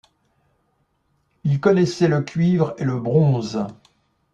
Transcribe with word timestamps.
Ils 1.43 1.59
connaissaient 1.59 2.07
le 2.07 2.21
cuivre 2.23 2.73
et 2.79 2.85
le 2.85 2.99
bronze. 2.99 3.67